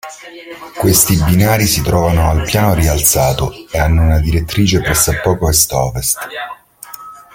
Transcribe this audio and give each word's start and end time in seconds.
Questi 0.79 1.15
binari 1.15 1.67
si 1.67 1.83
trovano 1.83 2.31
al 2.31 2.41
piano 2.45 2.73
rialzato 2.73 3.53
e 3.69 3.77
hanno 3.77 4.01
una 4.01 4.19
direttrice 4.19 4.81
pressappoco 4.81 5.47
est-ovest. 5.47 6.17